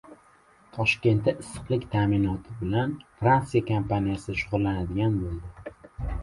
Toshkentda 0.77 1.33
issiqlik 1.43 1.85
ta’minoti 1.95 2.55
bilan 2.63 2.95
Fransiya 3.21 3.63
kompaniyasi 3.69 4.37
shug‘ullanadigan 4.41 5.21
bo‘ldi 5.21 5.71